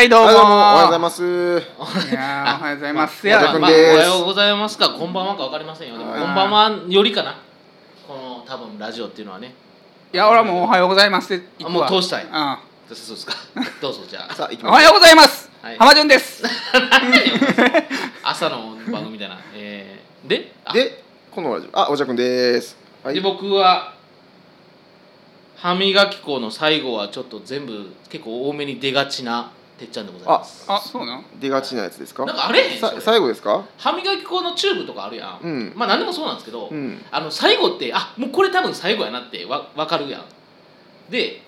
[0.00, 0.26] はいはいどうも。
[0.26, 1.22] はいどうもおはようございます。
[1.22, 3.28] いやーおはようございます。
[3.28, 3.68] おはようやございます。
[3.68, 5.98] まあおはようございますかこんばんはか分かりませんよ。
[5.98, 7.38] でもはいこんばんはよりかな
[8.08, 9.52] この多分ラジオっていうのはね。
[10.10, 12.24] いや俺はもうおはようございますって言もう通したい。
[12.24, 12.30] うん。
[12.30, 13.34] そうですか。
[13.82, 14.32] どうぞじゃあ。
[14.34, 15.50] さあ行きましょおはようございます。
[15.60, 15.76] はい。
[15.76, 16.44] 浜潤です。
[18.24, 19.38] 朝の番組みたいな。
[19.54, 21.78] えーででこのラジオ。
[21.78, 22.74] あおじゃくんです。
[23.04, 23.14] はい。
[23.16, 23.92] で僕は
[25.56, 30.64] 歯磨き粉の最後はちょっと全部結構多めに出がちなてっちゃんでございます。
[30.68, 31.24] あそうなん？
[31.40, 32.26] 出がちなやつですか？
[32.26, 33.64] なんかあれへ最後ですか？
[33.78, 35.72] 歯磨き粉のチューブとかあるやん、うん。
[35.74, 37.02] まあ何でもそうなんですけど、うん。
[37.10, 40.24] あの最後ってあもうこれ多分最後やなってわ分かるやん。
[41.10, 41.42] で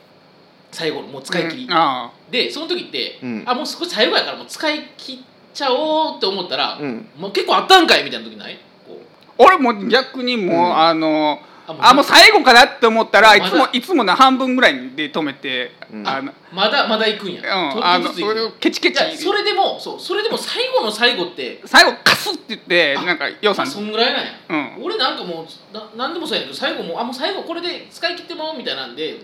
[0.70, 1.72] 最後のもう使い切り、うん。
[1.72, 3.44] あでその時って、うん。
[3.46, 5.18] あもう少し最後やからもう使い切っ
[5.52, 7.06] ちゃおうって思ったら、うん。
[7.18, 8.58] もう結構あったんかいみたいな時ない？
[8.86, 8.98] こ
[9.38, 9.42] う。
[9.42, 10.78] ー俺も逆にもう、うん。
[10.78, 12.04] あのああもう。
[12.04, 16.08] 最後かなって思ったらいつもいつもな半分ぐらいで止めて、うん。
[16.08, 19.16] あのまだまだ行くんや、うんあのそれをケチケチ。
[19.16, 23.66] それでもそうそれでも最後の最後って最後カスって言ってなんかようさん。
[23.66, 24.32] そんぐらいなんや、
[24.78, 24.84] うん。
[24.84, 29.20] 俺なんかもうな何でもそうやけど最後もうあもう最後これで使い切ってもらおうみたいなんで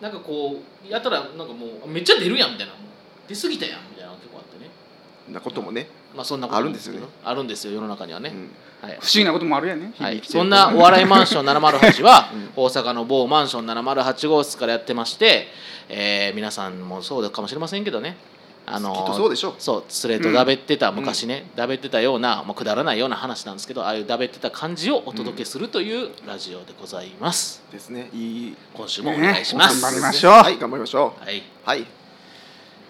[0.00, 2.72] なんかこうやったらなんかもうめっちゃ出るやんみたいな。
[3.28, 4.55] 出過ぎたやんみたいな結構あってね
[5.30, 7.00] なこともねまあそんなことあるんですよね。
[7.00, 8.88] けどあるんですよ世の中にはね、うん。
[8.88, 8.98] はい。
[9.00, 12.50] 不思議なこともあるやねはい、そんなお笑いマンション708は うん。
[12.56, 15.48] 大阪の某マンション708号室からやってまして、
[15.88, 18.16] えー皆さんもそうかもしれませんけどね。
[18.68, 19.54] あのきっとそうでしょう。
[19.58, 28.10] そうスレートだべってた、ん昔ねだべってたような、まあ、くだらないような話なんですけどああいうだべってた感じをお届けするというラジオでございます、ですね。
[28.12, 28.56] いい。
[28.74, 30.32] 今週もお願いします、ね頑張りましょう。
[30.32, 31.86] はい頑張りましょはい、うはい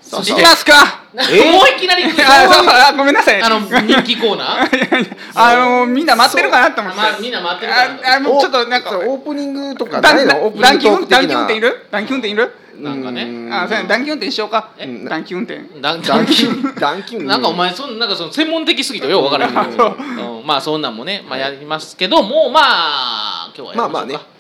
[0.09, 1.03] そしていきますか？
[1.31, 1.51] え？
[1.51, 3.43] もういきなりあそうあごめんなさい。
[3.43, 5.17] あの人気コーナー？
[5.35, 8.15] あのみんな待ってるかなと思ってまあみんな待ってるから。
[8.15, 10.47] ああもうちょっとなんかオープニングとかだないの？
[10.47, 11.19] オープニングトーク的な。
[11.19, 11.87] 短期運転いる？
[11.91, 12.55] 短期運転いる？
[12.77, 13.23] なんかね。
[13.25, 14.69] うんあそうや短期運転しようか？
[14.79, 14.87] え？
[15.09, 16.47] 短期運転だ短期
[16.79, 19.97] 短期なんかお前そんなんかその専門的すぎてよう分からへんけど、
[20.39, 24.36] うんまあそんなんもね、まあ、やりますけどもうまあ今日はやりましょうか、まあまあね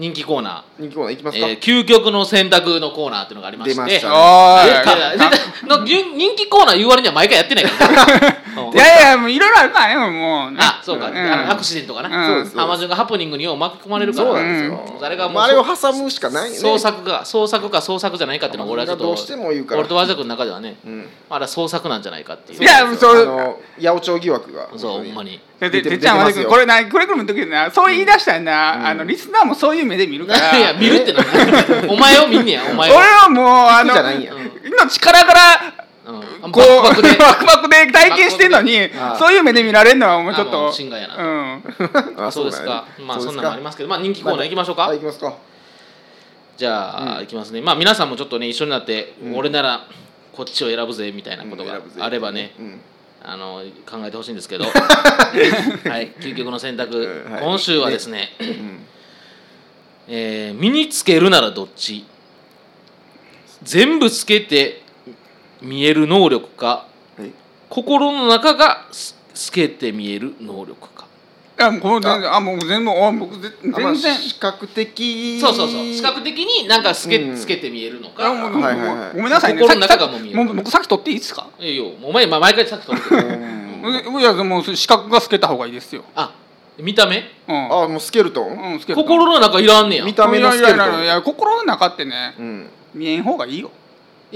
[0.00, 1.48] 人気コーナ人気コーナーいきまー、すか？
[1.48, 3.74] えー究極の選択のコーナーっていうのがありまして。
[3.74, 4.68] 出ましたおいーい。
[4.70, 5.30] やいや
[5.66, 8.06] の人人気コーナー言う割には毎回やってないから、う
[8.57, 10.48] んいやいやもういろいろあるからねも。
[10.48, 11.16] うねあそうか、ん。
[11.16, 12.34] あのアクシデントかな、うん。
[12.34, 12.56] そうです。
[12.56, 14.26] ハマジョンがハプニングによう巻き込まれるから。
[14.26, 14.94] そうなんですよ。
[14.94, 16.56] うんあれがもうまああれを挟むしかないね。
[16.56, 19.80] 創作が創作か創作じゃないかっていうのは俺はちょっとどうしても言うから。
[19.80, 21.06] 俺と和田君の中ではね、うん。
[21.30, 22.62] まだ創作なんじゃないかっていう。
[22.62, 24.68] いやそう八百長疑惑が。
[24.76, 25.12] そうほ本当に。
[25.12, 26.48] んまにでちゃんは出てますよ。
[26.48, 30.54] これなこれくるむ時なそう言い出したらな、リスナーもそういう目で見るから。
[30.56, 31.20] いや見るってな
[31.88, 33.94] お前を見んねやお前俺をはもうあの
[34.64, 35.77] 命からから
[36.08, 36.52] うん。
[36.52, 37.02] こうバク
[37.46, 40.68] バクで体験してんのにあそういう目で見られるのはもうちょっと。
[40.70, 41.16] う心外やな。
[41.16, 41.62] うん。
[42.26, 42.86] あそうですか。
[43.06, 43.88] まあそんなのもありますけど。
[43.88, 44.90] まあ人気コーナー行きましょうか。
[44.96, 45.34] きますか。
[46.56, 47.18] じゃあうん。
[47.20, 47.60] 行きますね。
[47.60, 49.36] まあ皆さんもちょっとね一緒になってうん。
[49.36, 49.84] 俺なら
[50.32, 52.80] こっちを選ぶぜみたいなことがあればねうん。
[53.22, 54.64] あの考えてほしいんですけど。
[54.70, 54.70] は
[56.00, 56.12] い。
[56.20, 57.26] 究極の選択。
[57.42, 58.86] 今週はですねうん。
[60.08, 62.06] えー身につけるならどっち？
[63.62, 64.82] 全部つけて
[65.62, 66.86] 見える能力か
[67.18, 67.32] はい。
[67.68, 71.06] 心の中がす透けて見える能力か。
[71.60, 72.40] あもうこの全然あ。
[72.40, 74.14] もう全部あ僕全然。
[74.16, 75.40] 視覚的。
[75.40, 75.84] そうそうそう。
[75.84, 77.36] 視覚的になんか透け,、うん。
[77.36, 79.16] つけて見えるのあかもうはいはいはい。
[79.16, 79.60] ごめんなさいね。
[79.60, 80.44] 心の中がさもう見える。
[80.44, 81.48] もう僕さっき取っていいですか？
[81.58, 84.20] いいよお前、まあ、毎回さっき取るけどうん。
[84.20, 86.04] いやもう視覚が透けた方がいいですよ。
[86.14, 86.32] あ
[86.78, 87.24] 見た目？
[87.48, 87.72] うん。
[87.72, 88.76] あもうスケルトンう？
[88.76, 90.02] ん透ける心の中いらんねや。
[90.04, 92.70] い見た目のスケルトンいやいやいやいや心の中ってねうん。
[92.94, 93.70] 見えん方がいいよ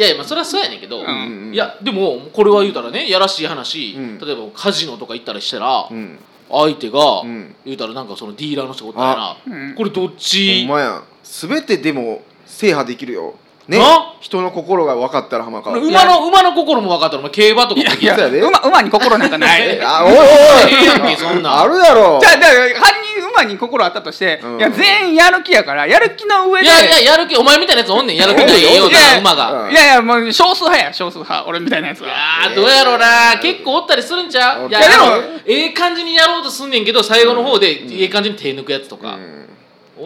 [0.00, 4.18] やいやまあそれはそうやねんけど、うんいやでもこれは言うたらねやらしい話、うん。
[4.18, 6.18] 例えばカジノとか行ったりしたら、うん。
[6.50, 9.74] 相手が、うん言うたらなんかそのディーラーの人がおったらうん。
[9.74, 11.02] これどっほちんまや。
[11.22, 13.34] 全てでも制覇できるよ
[13.68, 13.78] ね。
[13.78, 15.76] な人の心が分かったら浜川。
[15.78, 18.28] 馬の馬の心も分かったらお前競馬とかもできやや。
[18.30, 18.40] で。
[18.40, 19.76] 馬馬に心なんかない。
[19.76, 20.26] じ ゃあおいおいおい。
[20.26, 21.50] ええやんけそんな。
[21.50, 22.18] んあるやろ。
[22.18, 24.58] あだから犯人馬に心あったとして、うん。
[24.58, 26.66] いや全員やる気やからやる気の上で。
[26.66, 28.16] いやいややる気お前みたいなやつおんねん。
[28.16, 28.84] やる気ないよ
[29.20, 29.52] 馬が。
[29.64, 29.70] うん。
[29.70, 31.44] いやいやもう少数派や少数派。
[31.46, 33.38] 俺みたいなやついはやーどうやろうな。
[33.40, 34.68] 結構おったりするんちゃう？
[34.68, 39.38] いやいやでもあのええ感じにやろうとすんねんけど最後の方でええ感じに手抜くやつとか、うん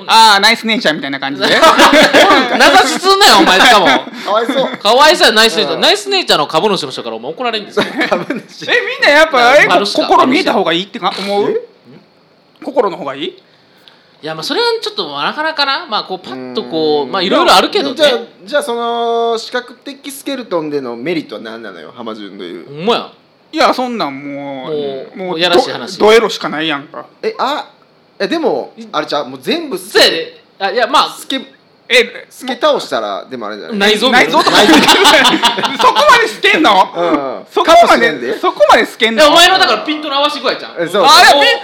[0.07, 1.47] ああナイスネイチャーみたいな感じで。
[1.49, 1.55] 名
[2.71, 3.87] 指しすんなよお前しかも。
[3.87, 4.77] かわいそう。
[4.77, 5.81] かわいそうやナイスネイチャーうん。
[5.81, 7.85] ナイスネイチャーの株主の人からお前怒られるんですよ。
[7.89, 11.51] えみんなやっぱ心見えた方がいいってか思う？
[11.51, 12.65] え？
[12.65, 13.29] 心の方がいい？
[14.23, 15.87] いやまあそれはちょっとなかなかな。
[15.87, 17.97] まあこうパッとこうまあいろいろあるけどね。
[17.97, 18.11] じゃあ
[18.45, 22.67] じゃあその視覚的スケルトンでのメリットは何なのよ浜潤という。
[22.67, 23.13] ほんまや。
[23.53, 25.99] いやそんなんもうもうもうやらしい話。
[25.99, 27.07] どどエロしかないやんか。
[27.23, 27.71] えあ
[28.19, 29.29] えでもあれちゃう？
[29.29, 30.41] もう全部そうやで。
[30.59, 31.41] あいやまあスケ
[31.89, 34.75] え透け倒したらでもあれじゃない内臓内臓とかそこ
[36.11, 36.71] まで透けんの？
[36.73, 36.75] う
[37.43, 37.47] ん。
[37.51, 38.39] そこまでで。
[38.39, 39.29] そこまで透けんの？
[39.29, 41.03] お前のだからピントの合わし具合じゃんあいやも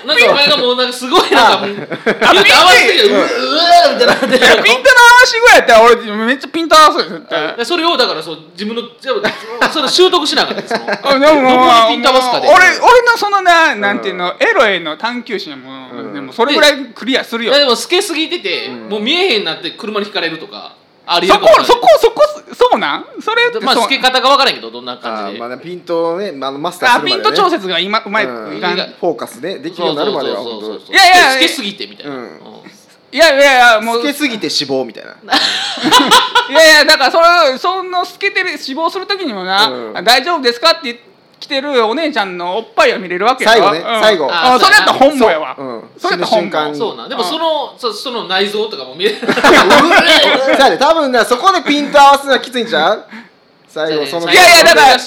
[0.04, 5.96] うなんかお前がもうなんかすごいなんかピント合わせてピントの合わしぐらいやったら俺
[6.26, 7.26] めっちゃピント合わせる
[7.58, 9.12] 絶それをだからそう自分のじゃ
[9.60, 16.14] あそれ習得しながらそのあでもピント合わすかで俺俺のそのななんていうのエロへの探求心もうん。
[16.14, 17.56] でもそれぐらいクリアするよ。
[17.56, 18.88] でも透けすぎてて、うん。
[18.88, 20.76] もう見えへんなって車にひかれるとか
[21.06, 23.04] ありえそるかもしれないこそこそこそうなん？
[23.22, 23.84] それってまあそう。
[23.84, 28.58] 透け方が分からんけどどんなあ感じで、ーまあねピントをね、まあ、マスターすあるまで、ね、ピント調節が今うまいうん。
[28.58, 30.60] いかんいがフォーカスねできるようになるまではそうそう。
[30.60, 32.22] そう本そういやいや透けすぎてみたいな、うん。
[32.22, 32.38] うん
[33.14, 33.96] やいやいやもう。
[33.96, 35.10] 当透けすぎて死亡みたいな。
[36.48, 37.20] いやいやだからそ
[37.52, 40.04] れその透けてる死亡する時にもな、うん。
[40.04, 41.11] 大丈夫ですかって
[41.42, 43.50] 来てるお姉ちゃんのおっぱいを見れるわけよ。
[43.50, 43.84] 最後ねうん。
[44.00, 44.28] 最後。
[44.30, 45.54] あそれやったら本望やわ。
[45.58, 45.66] そう。
[45.66, 45.82] うん。
[45.98, 46.70] それやったら本望。
[46.70, 47.06] にそうな。
[47.06, 49.16] んでもそのそその内臓とかも見える。
[49.26, 50.78] さあね。
[50.78, 53.04] 多分ねそこでピント合わせるのはきついんちゃう？
[53.66, 54.98] 最後そのいやいやだから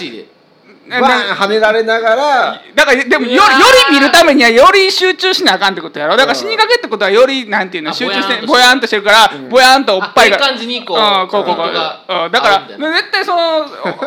[0.87, 3.41] バーン跳ねられながらだからでもよよ
[3.89, 6.15] り見るためにはより集中しなあかんってことやろ。
[6.15, 9.31] だから死にかけってことはよりなんていうのあ集中してぼやんとしてるから。
[9.35, 9.49] うん。
[9.49, 10.37] ぼやんとおっぱいが。
[10.37, 11.73] こううんこうこうこう。
[11.73, 13.65] だから絶対その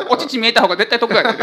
[0.09, 1.35] お お乳見えた方が絶対得やでも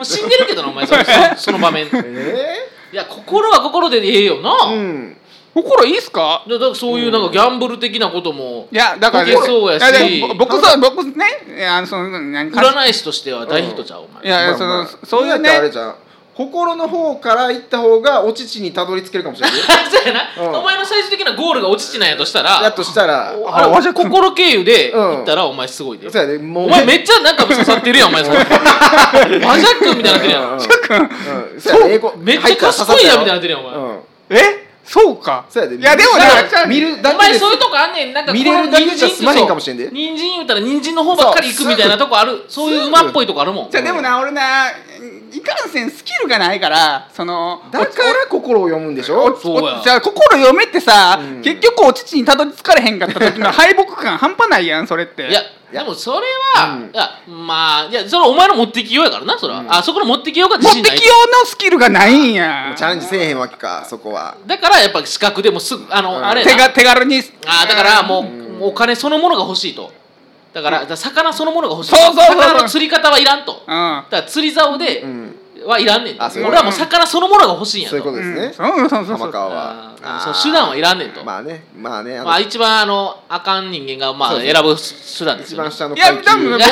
[0.00, 0.04] う。
[0.04, 1.86] 死んでるけどなお前そのそその場面。
[1.86, 5.16] いえや心は心でええよな、えうん
[5.56, 6.44] 心いいっすか？
[6.46, 10.22] だからそういうなんかギャンブル的なこともいやだからそうやし。
[10.38, 11.24] 僕そう僕ね
[11.56, 14.24] いやあのその何占い師としては大ヒットちゃうお前。
[14.24, 15.94] いやいやそのそういうだってあれねじゃん。
[16.34, 19.58] 心の方から行った方がお乳にたどり着けるかもしれない。
[19.58, 20.58] よ そうやな、うん。
[20.58, 23.30] お前の最終的なゴールがお乳なんやとしたらやとしたら。
[23.30, 28.38] あれ和田君心経由でうん行ったらお前すごいで、そうやねもうお前めっちゃなんか刺さってるやんお前それ。
[28.38, 28.44] マ
[29.58, 30.58] ジャックみたいになってるやん、うん。
[30.58, 30.96] ちょっくん。
[31.54, 31.60] うん。
[31.60, 32.12] そうやね英語。
[32.18, 33.98] めっちゃ賢いやんみたいになってるやんお前、うん。
[34.28, 34.65] え？
[34.86, 35.46] そうか。
[35.50, 35.76] そうやで。
[35.76, 37.30] いやでもねだから見るだおけで。
[37.30, 38.14] 前そういうとこあんねん。
[38.14, 42.44] なんか見れるだけじゃ済まへんかもしれんで人参言うたら人参の方ばっかり行くみたいなとこある。
[42.48, 43.70] そういう馬っぽいとこあるもん。
[43.70, 49.80] じゃあでもな俺ないかんせんスキルがないからそのだから心を読むんでしおょそうや。
[49.80, 51.42] おじゃあ心読めってさ、うん。
[51.42, 55.28] 結局お乳にたどり着かれへんかった時の敗北感半端ないやんそれって。
[55.28, 55.40] いや
[55.78, 56.90] でもそれは、うん。
[56.92, 59.72] いやまあいやそれはお前の持ってきようやからなそれは、うん。
[59.72, 62.72] あそこの持ってきようが持自信ないってきようのスキルがないんや。
[62.76, 64.36] チャレンジせえへんわけかそこは。
[64.46, 66.24] だからやっぱ資格でもすぐあの、うん。
[66.26, 66.52] あれやな。
[66.52, 67.22] 手が手軽に。
[67.46, 68.62] あだからもう、うん。
[68.62, 69.92] お金そのものが欲しいと。
[70.54, 72.42] だから,、だから魚そのものが欲しいそうそうそうそう。
[72.42, 73.62] 魚の釣り方はいらんと。
[73.66, 74.04] だうん。
[74.04, 75.25] から釣り竿でうん
[75.66, 77.96] はいらんねん、あそういう俺はもう魚そのものが欲しいんやと。
[77.96, 78.44] そういうことですね。
[78.46, 78.88] うん。
[78.88, 79.96] そうそうそう浜川は。
[80.02, 82.32] あーそう手段はいらんねんと、ままあねまあねあの。
[82.32, 86.64] あ、一番あのあかん人間がまあ選ぶ手段です一よ、ね、番下のいや多分ね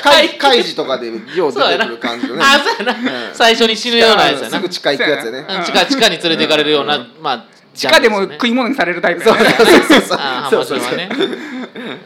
[0.00, 2.42] 階級とかでよう出てくる感じのね。
[2.44, 2.98] あそうやな、
[3.28, 3.34] うん。
[3.34, 4.56] 最初に死ぬようなやつやな。
[4.56, 5.46] すぐ地下行くやつやね。
[5.48, 5.64] うん。
[5.64, 7.44] 地下地下に連れて行かれるような、まあ
[7.74, 9.50] 地下でも食い物にされるタイプそうやね。
[9.50, 10.00] そうそうそうそう。
[10.00, 11.08] そうまあそれはね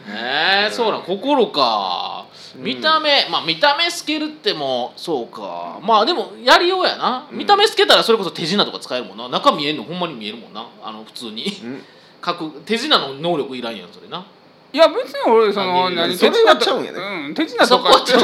[0.07, 2.18] えー、そうなん心か
[2.59, 5.79] 見た目、まあ見た目透けるってもそうか。
[5.81, 7.37] まあでもやりようやな、うん。
[7.37, 9.29] 見た目透けたらそれこそ手品とか使えるもんな。
[9.29, 10.67] 中見えんのほんまに見えるもんな。
[10.83, 11.45] あの普通に。
[11.63, 11.83] うん。
[12.25, 14.25] 書く手品の能力いらんやんそれな
[14.71, 16.99] いや別に俺その何それはちゃうんやね。
[16.99, 18.19] うん手品とか手手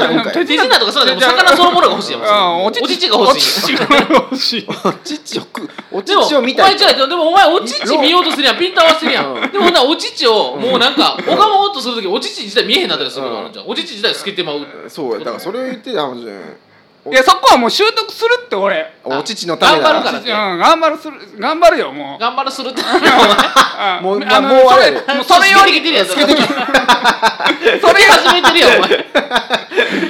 [0.56, 2.22] 品とかそうだね魚そのものが欲しいやん。
[2.22, 3.74] うんお乳が欲しい。
[3.74, 4.66] お乳が欲しい。
[5.90, 6.76] お乳を見たい。
[6.78, 8.58] でもお前お乳見ようとするやん。
[8.58, 9.50] ピント合わせるやん、うん。
[9.50, 13.28] でもほんならお乳をもうなんか拝もうとするときお乳自体見えへんなったりするん、
[13.66, 14.64] お乳自体透けてまう。
[14.88, 15.18] そうや。
[15.18, 16.42] だからそれを言ってたはずじゃん
[17.10, 18.92] いやそこはもう習得するって俺。
[19.04, 19.92] お乳のためな。
[19.92, 21.14] 頑張るからうん頑張るする。
[21.38, 22.20] 頑張るよもう。
[22.20, 22.82] 頑張るするって。
[22.84, 25.14] あ もうまあもうあれそれ。
[25.14, 26.26] もうそれ用に透けてきてるやん それ
[27.80, 29.06] それ始めてるやんお前。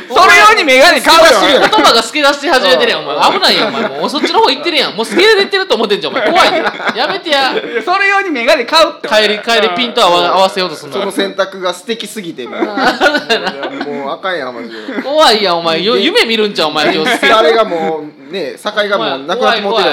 [0.09, 1.59] それ用にメガネ買うよ。
[1.61, 3.33] 言葉が透け出し始めてるやんお前。
[3.33, 3.89] 危ないやんお前。
[3.89, 4.97] もうそっちの方行ってるやん。
[4.97, 6.31] もう透け出てると思ってんじゃんお前。
[6.31, 7.53] 怖いねやめてや。
[7.85, 10.99] それ用にメガネ買うって帰り帰りピント合わ合わせようとすんの。
[10.99, 15.03] その選択が素敵すぎてもうあかんやんマジで。
[15.03, 15.83] 怖いやんお前。
[15.83, 19.91] よ夢見るんじゃんお前今日あれがもうね境がもうなくなってもうてる。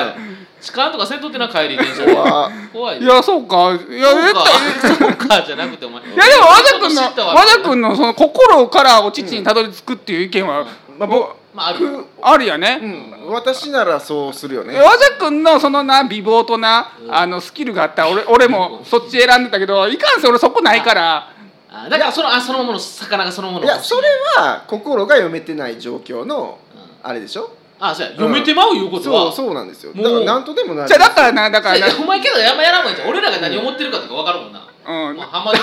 [0.62, 3.74] 痴漢とかせんとってな帰り電車で怖怖いいやそうか。
[3.74, 4.44] いやそうか。
[4.80, 6.02] 絶対そうかじゃなくてお前。
[6.02, 7.34] いやでも和田君の知ったわ。
[7.36, 10.66] 和田君のその心からお乳にたどり着くっていう意見は、
[10.98, 12.06] まあぼまあある。
[12.22, 13.34] あるやね、うん。
[13.34, 14.80] 私ならそうするよね。
[14.80, 21.30] 和田君のそのな美貌とな、あのスキルがあったら俺俺もそっち選んでたけどいかんせん俺そこないから。
[21.76, 24.08] あだからそのあそのもの魚がそのものいやそれ
[24.38, 26.60] は心が読めてない状況の
[27.03, 27.51] あれでしょ？
[27.79, 28.12] あそうや。
[28.13, 29.24] 読めてまういうことは。
[29.33, 29.93] そうそうなんですよ。
[29.93, 31.88] もうだからなんとでもなるじゃあだからなだからな。
[32.01, 33.10] お前けどやんまやらんもんやじゃん。
[33.10, 34.65] 俺らが何思ってるかとか分かるもんな。
[34.86, 35.17] うん。
[35.17, 35.60] もうハマる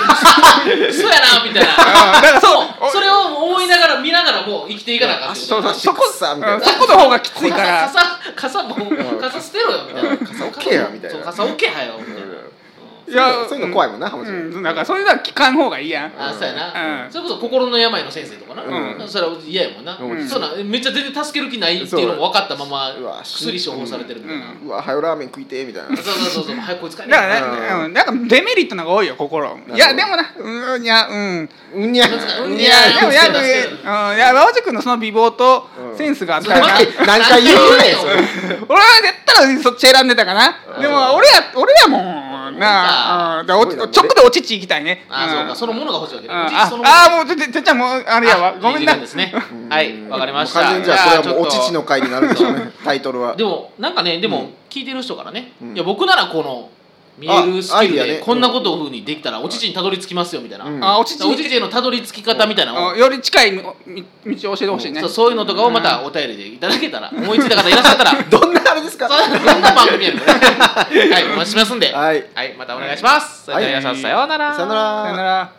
[0.93, 1.69] そうやなみたいな。
[1.73, 2.67] あだからそう。
[2.91, 5.71] それを思いながら見ながらもう生きていかなあかんってことそうそう。
[5.71, 6.55] 足そこ草みたいな。
[6.57, 6.61] うん。
[6.61, 7.89] そこの方がきついから。
[7.89, 7.99] 傘
[8.35, 10.17] 傘もう傘捨てろよみたいな。
[10.17, 11.17] 傘置けやみたいな。
[11.17, 12.27] そう傘置けはよみたいな
[13.11, 14.35] いやそういうの怖いもんな浜ちゃん。
[14.35, 16.13] うんだからそういうのは聞かん方がいいやん。
[16.17, 17.11] あそうやな、うん。
[17.11, 19.07] それこそ心の病の先生とかな、うん。
[19.07, 20.27] それは嫌やもんな、うん。
[20.27, 24.67] そうなんめっちゃ全然助ける気ないっていうのも分かったままうわ薬処方されてるみたいな、うん。
[24.67, 25.95] うわはよラーメン食いてえみたいな。
[25.97, 26.55] そうそうそうそう。
[26.55, 27.09] 早くこいつ帰れ。
[27.09, 27.83] だからね、うん。
[27.85, 29.57] うん、なんかデメリットのが多いよ心。
[29.73, 31.49] いやでもなうんいやうん。
[31.73, 38.13] うんにゃうんいやでもいやうんいや馬場君のその美貌とうんセンスがあったら何回言うねんそれ
[38.67, 42.30] 俺は絶対そっち選んでたかなでも俺や俺やもん
[42.61, 43.91] なあ、うん、だからおすごいな。
[43.91, 45.05] 直でお乳行きたいね。
[45.09, 48.49] あ、んそうかそのものが欲しいわけねあああもうててちゃんもうあれやわ。
[48.49, 48.95] あごめんな。
[48.95, 49.33] ですね。
[49.69, 50.61] はいわかりました。
[50.61, 52.71] 完全にじゃあこれはもうお乳の会になるでしょうね。
[52.85, 53.35] タイトルは。
[53.35, 54.53] でもなんかねでもうん。
[54.69, 55.75] 聞いてる人からね、うん。
[55.75, 56.69] いや僕ならこの
[57.17, 58.13] 見えるスキルあアイデアね。
[58.15, 60.83] でこんなことを風にできたらお乳にたどり着きますよみたいな、うん。
[60.83, 62.91] あお乳お乳へのたどり着き方みたいなのを。
[62.91, 65.01] あより近い道を教えてほしいね。
[65.01, 68.23] そうそういうのとかをまたお便りでいただけたら思いついた方いらっしゃったら。
[68.29, 69.07] どんなあれですか？
[69.09, 71.91] そうどんな番組やねんこれはいお待ちしますんで。
[71.93, 72.23] ははいい
[72.57, 73.45] またお願いします。
[73.45, 74.55] それでは皆さんさようなら。
[74.55, 75.03] さよなら。
[75.03, 75.51] さよなら。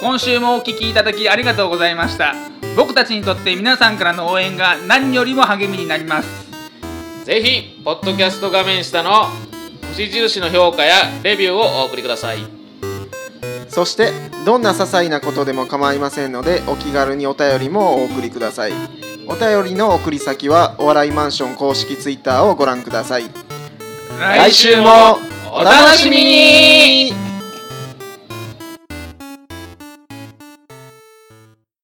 [0.00, 2.34] 今週もお聞きいただきありがとうございました。
[2.74, 6.41] 僕たちにとって皆さんからの応援が何よりも励みになります
[7.24, 9.26] ぜひポッドキャスト画面下の
[9.90, 12.38] 星印の評価やレビューをお送りください。
[13.68, 14.10] そして
[14.44, 18.72] どんな些細なことでも構いませんのでお気軽にお便りもお送りください。
[19.28, 23.30] お便りの送り先はお笑いマンション公式ツイッターをご覧ください。
[24.18, 25.18] 来週も
[25.52, 27.31] お楽しみに